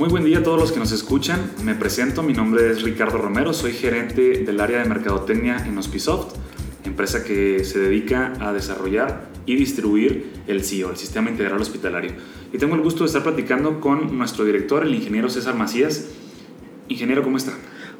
[0.00, 1.50] Muy buen día a todos los que nos escuchan.
[1.62, 6.36] Me presento, mi nombre es Ricardo Romero, soy gerente del área de mercadotecnia en Hospisoft,
[6.84, 12.12] empresa que se dedica a desarrollar y distribuir el CIO, el Sistema Integral Hospitalario.
[12.50, 16.08] Y tengo el gusto de estar platicando con nuestro director, el ingeniero César Macías.
[16.88, 17.52] Ingeniero, ¿cómo está?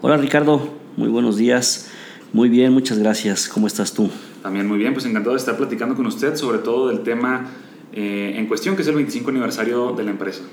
[0.00, 1.90] Hola Ricardo, muy buenos días.
[2.32, 3.48] Muy bien, muchas gracias.
[3.48, 4.08] ¿Cómo estás tú?
[4.44, 7.50] También muy bien, pues encantado de estar platicando con usted sobre todo del tema
[7.92, 10.44] eh, en cuestión, que es el 25 aniversario de la empresa.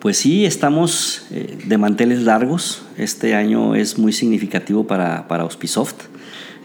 [0.00, 2.82] Pues sí, estamos eh, de manteles largos.
[2.96, 6.04] Este año es muy significativo para, para Auspisoft.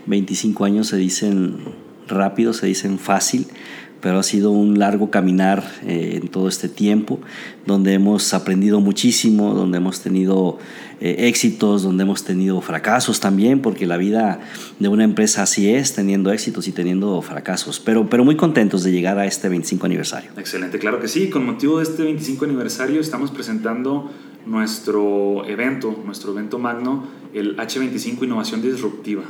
[0.06, 1.58] 25 años se dicen
[2.08, 3.48] rápido, se dicen fácil,
[4.02, 7.22] pero ha sido un largo caminar eh, en todo este tiempo,
[7.66, 10.60] donde hemos aprendido muchísimo, donde hemos tenido
[11.06, 14.40] eh, éxitos, donde hemos tenido fracasos también, porque la vida
[14.80, 18.94] de una empresa así es, teniendo éxitos y teniendo fracasos, pero, pero muy contentos de
[18.94, 20.32] llegar a este 25 aniversario.
[20.38, 21.30] Excelente, claro que sí.
[21.30, 24.10] Con motivo de este 25 aniversario estamos presentando
[24.46, 29.24] nuestro evento, nuestro evento magno, el H25 Innovación Disruptiva.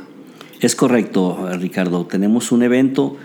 [0.60, 2.06] Es correcto, Ricardo.
[2.06, 3.16] Tenemos un evento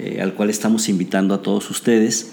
[0.00, 2.32] eh, al cual estamos invitando a todos ustedes.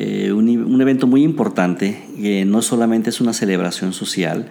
[0.00, 4.48] Eh, un, evento muy importante, que no solamente es una celebración social,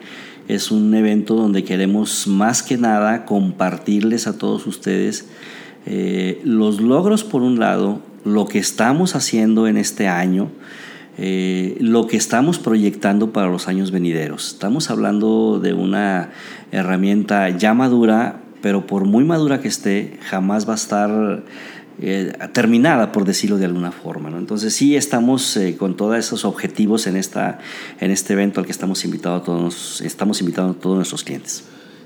[0.49, 5.29] es un evento donde queremos más que nada compartirles a todos ustedes
[5.85, 10.49] eh, los logros por un lado, lo que estamos haciendo en este año,
[11.17, 14.49] lo que estamos proyectando para los años venideros.
[14.51, 16.29] Estamos hablando de una
[16.73, 21.43] herramienta ya madura, pero por muy madura que esté, jamás va a estar
[21.99, 24.29] eh, terminada, por decirlo de alguna forma.
[24.29, 24.37] ¿no?
[24.37, 27.59] Entonces sí estamos eh, con todos esos objetivos en, esta,
[27.99, 31.63] en este evento al que estamos invitando a todos, estamos invitando a todos nuestros clientes.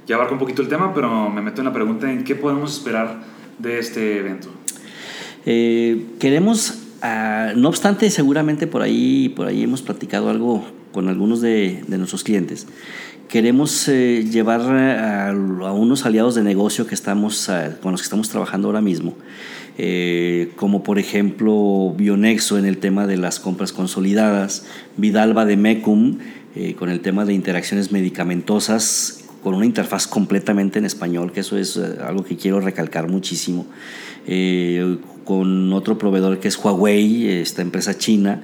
[0.08, 2.74] Ya abarco un poquito el tema, pero me meto en la pregunta en qué podemos
[2.74, 3.22] esperar
[3.60, 4.50] de este evento.
[5.46, 11.42] Eh, queremos, ah, no obstante, seguramente por ahí, por ahí hemos platicado algo con algunos
[11.42, 12.68] de, de nuestros clientes.
[13.28, 17.50] Queremos llevar a, a, unos aliados de negocio que estamos,
[17.82, 19.16] con los que estamos trabajando ahora mismo
[19.78, 24.66] eh, como por ejemplo Bionexo en el tema de las compras consolidadas,
[24.98, 26.18] Vidalba de Mecum
[26.56, 31.58] eh, con el tema de interacciones medicamentosas con una interfaz completamente en español, que eso
[31.58, 33.66] es eh, algo que quiero recalcar muchísimo,
[35.24, 38.42] con otro proveedor que es Huawei, esta empresa china,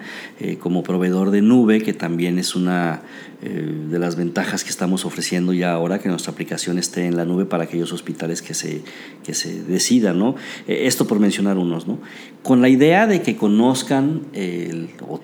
[0.59, 3.01] como proveedor de nube, que también es una
[3.39, 7.23] eh, de las ventajas que estamos ofreciendo ya ahora, que nuestra aplicación esté en la
[7.23, 8.81] nube para aquellos hospitales que se,
[9.23, 10.33] que se decidan, ¿no?
[10.67, 11.99] Eh, esto por mencionar unos, ¿no?
[12.41, 14.21] Con la idea de que conozcan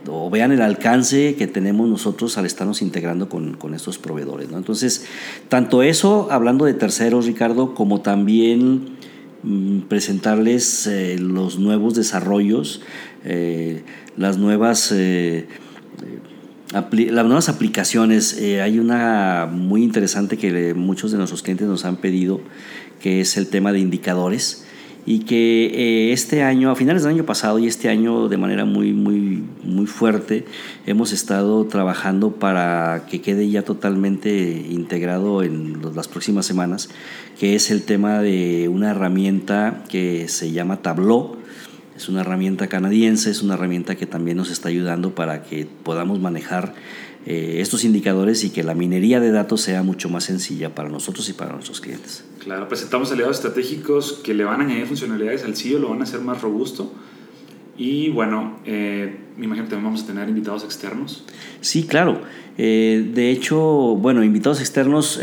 [0.08, 4.58] o, vean el alcance que tenemos nosotros al estarnos integrando con, con estos proveedores, ¿no?
[4.58, 5.08] Entonces,
[5.50, 8.94] tanto eso, hablando de terceros, Ricardo, como también
[9.88, 12.82] presentarles eh, los nuevos desarrollos,
[14.18, 14.92] las nuevas
[16.74, 21.98] las nuevas aplicaciones, eh, hay una muy interesante que muchos de nuestros clientes nos han
[21.98, 22.42] pedido,
[23.00, 24.66] que es el tema de indicadores
[25.06, 28.66] y que eh, este año, a finales del año pasado y este año de manera
[28.66, 30.46] muy, muy, muy fuerte,
[30.86, 36.90] hemos estado trabajando para que quede ya totalmente integrado en las próximas semanas,
[37.40, 41.38] que es el tema de una herramienta que se llama Tableau,
[41.96, 46.20] es una herramienta canadiense, es una herramienta que también nos está ayudando para que podamos
[46.20, 46.74] manejar
[47.26, 51.30] eh, estos indicadores y que la minería de datos sea mucho más sencilla para nosotros
[51.30, 52.26] y para nuestros clientes.
[52.40, 56.04] Claro, presentamos aliados estratégicos que le van a añadir funcionalidades al sitio, lo van a
[56.04, 56.92] hacer más robusto.
[57.78, 61.24] Y bueno, eh, me imagino que también vamos a tener invitados externos.
[61.62, 62.22] Sí, claro.
[62.58, 65.20] Eh, de hecho, bueno, invitados externos,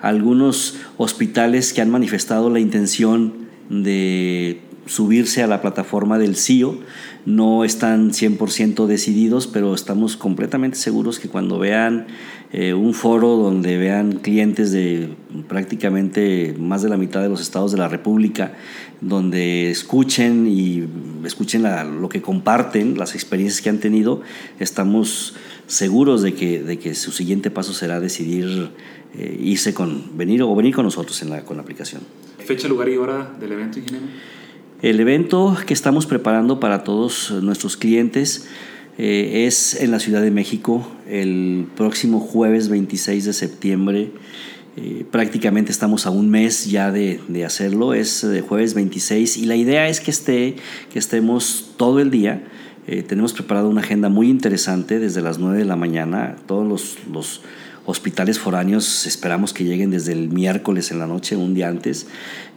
[0.00, 6.78] algunos hospitales que han manifestado la intención de subirse a la plataforma del CIO.
[7.26, 12.06] No están 100% decididos, pero estamos completamente seguros que cuando vean
[12.52, 15.10] eh, un foro donde vean clientes de
[15.48, 18.54] prácticamente más de la mitad de los estados de la República,
[19.02, 20.86] donde escuchen y
[21.24, 21.64] escuchen
[22.00, 24.22] lo que comparten, las experiencias que han tenido,
[24.60, 25.34] estamos
[25.66, 28.70] seguros de que, de que su siguiente paso será decidir
[29.16, 32.00] eh, irse con, venir o venir con nosotros en la, con la aplicación.
[32.38, 34.06] ¿Fecha, lugar y hora del evento, ingeniero?
[34.80, 38.46] El evento que estamos preparando para todos nuestros clientes
[38.96, 44.12] eh, es en la Ciudad de México el próximo jueves 26 de septiembre.
[44.76, 49.56] Eh, prácticamente estamos a un mes ya de, hacerlo, es de jueves 26 y la
[49.56, 50.54] idea es que, esté,
[50.92, 52.44] que estemos todo el día.
[52.86, 56.36] Eh, tenemos preparado una agenda muy interesante desde las 9 de la mañana.
[56.46, 57.40] Todos los, los
[57.88, 62.06] hospitales foráneos esperamos que lleguen desde el miércoles en la noche, un día antes.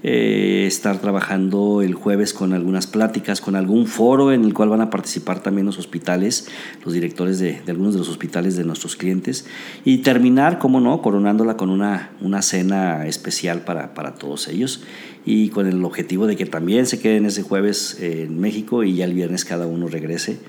[0.04, 4.82] Eh, estar trabajando el jueves con algunas pláticas, con algún foro en el cual van
[4.82, 6.50] a participar también los hospitales,
[6.84, 9.46] los directores de, algunos de los hospitales de nuestros clientes.
[9.86, 14.84] Y terminar, como no, coronándola con una, una cena especial para, para todos ellos
[15.26, 19.06] y con el objetivo de que también se queden ese jueves en México y ya
[19.06, 20.40] el viernes cada uno regrese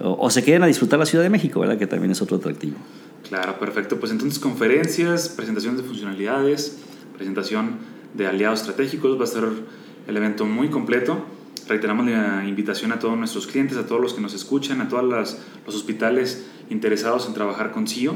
[0.00, 1.78] o, se queden a disfrutar la Ciudad de México, ¿verdad?
[1.78, 2.76] Que también es otro atractivo.
[3.28, 3.98] Claro, perfecto.
[3.98, 6.78] Pues entonces conferencias, presentaciones de funcionalidades,
[7.16, 7.78] presentación
[8.14, 9.44] de aliados estratégicos, va a ser
[10.06, 11.24] el evento muy completo.
[11.66, 15.04] Reiteramos la invitación a todos nuestros clientes, a todos los que nos escuchan, a todos
[15.04, 18.14] los hospitales interesados en trabajar con CIO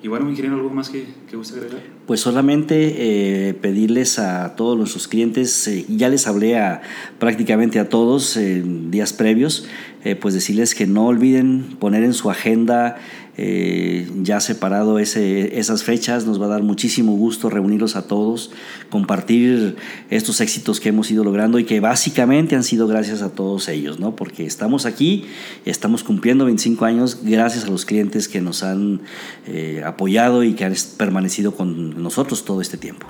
[0.00, 1.82] y bueno, ingeniero, ¿algo más que, que guste agregar?
[2.06, 6.82] Pues solamente eh, pedirles a todos nuestros clientes, eh, ya les hablé a
[7.18, 9.66] prácticamente a todos en días previos,
[10.04, 12.96] eh, pues decirles que no olviden poner en su agenda
[13.40, 16.26] eh, ya separado ese, esas fechas.
[16.26, 18.50] Nos va a dar muchísimo gusto reunirlos a todos,
[18.90, 19.76] compartir
[20.10, 24.00] estos éxitos que hemos ido logrando y que básicamente han sido gracias a todos ellos,
[24.00, 24.16] ¿no?
[24.16, 25.26] porque estamos aquí,
[25.64, 29.02] estamos cumpliendo 25 años gracias a los clientes que nos han
[29.46, 33.06] eh, apoyado y que han permanecido con nosotros todo este tiempo.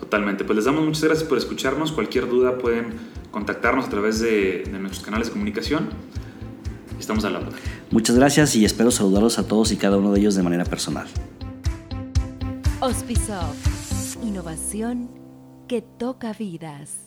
[0.00, 1.92] Totalmente, pues les damos muchas gracias por escucharnos.
[1.92, 2.94] Cualquier duda pueden
[3.30, 5.90] contactarnos a través de, de nuestros canales de comunicación.
[6.98, 7.48] Estamos a la hora.
[7.90, 11.06] Muchas gracias y espero saludarlos a todos y cada uno de ellos de manera personal.
[12.80, 14.22] Hospisoft.
[14.22, 15.08] Innovación
[15.68, 17.05] que toca vidas.